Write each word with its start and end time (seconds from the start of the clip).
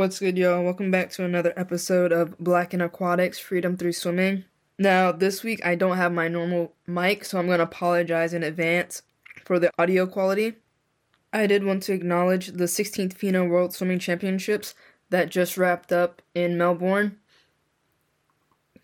What's 0.00 0.18
good, 0.18 0.38
y'all? 0.38 0.64
Welcome 0.64 0.90
back 0.90 1.10
to 1.10 1.24
another 1.24 1.52
episode 1.58 2.10
of 2.10 2.38
Black 2.38 2.72
and 2.72 2.82
Aquatics 2.82 3.38
Freedom 3.38 3.76
Through 3.76 3.92
Swimming. 3.92 4.44
Now, 4.78 5.12
this 5.12 5.42
week 5.42 5.60
I 5.62 5.74
don't 5.74 5.98
have 5.98 6.10
my 6.10 6.26
normal 6.26 6.72
mic, 6.86 7.22
so 7.26 7.38
I'm 7.38 7.44
going 7.44 7.58
to 7.58 7.64
apologize 7.64 8.32
in 8.32 8.42
advance 8.42 9.02
for 9.44 9.58
the 9.58 9.70
audio 9.78 10.06
quality. 10.06 10.54
I 11.34 11.46
did 11.46 11.64
want 11.64 11.82
to 11.82 11.92
acknowledge 11.92 12.46
the 12.46 12.64
16th 12.64 13.12
FINA 13.12 13.44
World 13.44 13.74
Swimming 13.74 13.98
Championships 13.98 14.74
that 15.10 15.28
just 15.28 15.58
wrapped 15.58 15.92
up 15.92 16.22
in 16.34 16.56
Melbourne. 16.56 17.18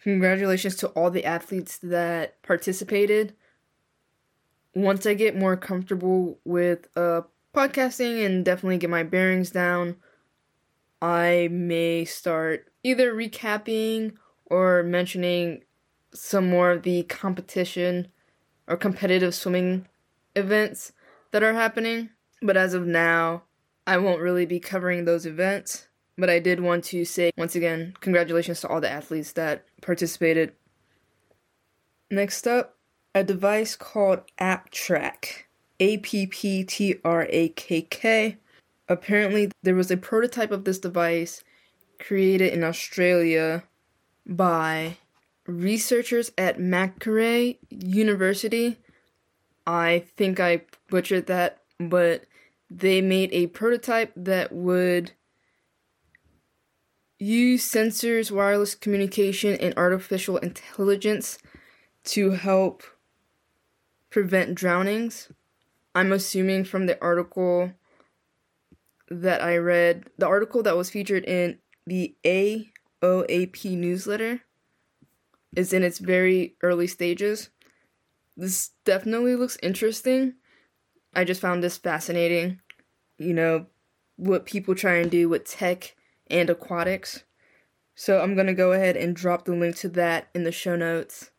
Congratulations 0.02 0.76
to 0.76 0.88
all 0.88 1.10
the 1.10 1.24
athletes 1.24 1.78
that 1.78 2.42
participated. 2.42 3.34
Once 4.74 5.06
I 5.06 5.14
get 5.14 5.34
more 5.34 5.56
comfortable 5.56 6.38
with 6.44 6.88
uh, 6.94 7.22
podcasting 7.54 8.22
and 8.22 8.44
definitely 8.44 8.76
get 8.76 8.90
my 8.90 9.02
bearings 9.02 9.50
down, 9.50 9.96
I 11.02 11.48
may 11.50 12.04
start 12.04 12.72
either 12.82 13.14
recapping 13.14 14.14
or 14.46 14.82
mentioning 14.82 15.64
some 16.14 16.48
more 16.48 16.70
of 16.70 16.82
the 16.82 17.02
competition 17.04 18.08
or 18.66 18.76
competitive 18.76 19.34
swimming 19.34 19.86
events 20.34 20.92
that 21.32 21.42
are 21.42 21.52
happening. 21.52 22.10
But 22.42 22.56
as 22.56 22.74
of 22.74 22.86
now, 22.86 23.42
I 23.86 23.98
won't 23.98 24.20
really 24.20 24.46
be 24.46 24.60
covering 24.60 25.04
those 25.04 25.26
events. 25.26 25.88
But 26.18 26.30
I 26.30 26.38
did 26.38 26.60
want 26.60 26.84
to 26.84 27.04
say 27.04 27.30
once 27.36 27.54
again, 27.54 27.94
congratulations 28.00 28.60
to 28.62 28.68
all 28.68 28.80
the 28.80 28.90
athletes 28.90 29.32
that 29.32 29.66
participated. 29.82 30.52
Next 32.10 32.46
up, 32.46 32.76
a 33.14 33.22
device 33.22 33.76
called 33.76 34.20
AppTrakk. 34.40 35.44
A 35.78 35.98
P 35.98 36.26
P 36.26 36.64
T 36.64 36.96
R 37.04 37.26
A 37.28 37.50
K 37.50 37.82
K. 37.82 38.38
Apparently, 38.88 39.50
there 39.62 39.74
was 39.74 39.90
a 39.90 39.96
prototype 39.96 40.50
of 40.50 40.64
this 40.64 40.78
device 40.78 41.42
created 41.98 42.52
in 42.52 42.62
Australia 42.62 43.64
by 44.26 44.96
researchers 45.46 46.30
at 46.38 46.60
Macquarie 46.60 47.58
University. 47.70 48.78
I 49.66 50.04
think 50.16 50.38
I 50.38 50.62
butchered 50.88 51.26
that, 51.26 51.62
but 51.78 52.24
they 52.70 53.00
made 53.00 53.32
a 53.32 53.48
prototype 53.48 54.12
that 54.16 54.52
would 54.52 55.12
use 57.18 57.64
sensors, 57.64 58.30
wireless 58.30 58.74
communication, 58.74 59.54
and 59.54 59.74
artificial 59.76 60.36
intelligence 60.38 61.38
to 62.04 62.32
help 62.32 62.82
prevent 64.10 64.54
drownings. 64.54 65.30
I'm 65.94 66.12
assuming 66.12 66.64
from 66.64 66.86
the 66.86 67.00
article 67.02 67.72
that 69.08 69.42
I 69.42 69.56
read, 69.56 70.04
the 70.18 70.26
article 70.26 70.62
that 70.62 70.76
was 70.76 70.90
featured 70.90 71.24
in 71.24 71.58
the 71.86 72.16
AOAP 72.24 73.76
newsletter 73.76 74.42
is 75.54 75.72
in 75.72 75.82
its 75.82 75.98
very 75.98 76.56
early 76.62 76.86
stages. 76.86 77.50
This 78.36 78.70
definitely 78.84 79.36
looks 79.36 79.56
interesting. 79.62 80.34
I 81.14 81.24
just 81.24 81.40
found 81.40 81.62
this 81.62 81.78
fascinating. 81.78 82.60
You 83.18 83.32
know, 83.32 83.66
what 84.16 84.44
people 84.44 84.74
try 84.74 84.96
and 84.96 85.10
do 85.10 85.28
with 85.28 85.44
tech 85.44 85.94
and 86.28 86.50
aquatics. 86.50 87.24
So 87.94 88.20
I'm 88.20 88.34
going 88.34 88.46
to 88.46 88.54
go 88.54 88.72
ahead 88.72 88.96
and 88.96 89.16
drop 89.16 89.44
the 89.44 89.54
link 89.54 89.76
to 89.76 89.88
that 89.90 90.28
in 90.34 90.44
the 90.44 90.52
show 90.52 90.76
notes. 90.76 91.30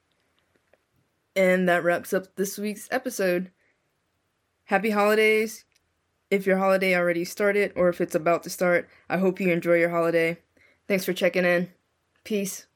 And 1.35 1.69
that 1.69 1.83
wraps 1.83 2.13
up 2.13 2.35
this 2.35 2.57
week's 2.57 2.87
episode. 2.89 3.51
Happy 4.65 4.89
holidays. 4.89 5.65
If 6.29 6.45
your 6.45 6.57
holiday 6.57 6.95
already 6.95 7.23
started 7.23 7.71
or 7.75 7.89
if 7.89 8.01
it's 8.01 8.15
about 8.15 8.43
to 8.43 8.49
start, 8.49 8.89
I 9.09 9.17
hope 9.17 9.39
you 9.39 9.51
enjoy 9.51 9.75
your 9.75 9.89
holiday. 9.89 10.39
Thanks 10.87 11.05
for 11.05 11.13
checking 11.13 11.45
in. 11.45 11.69
Peace. 12.23 12.67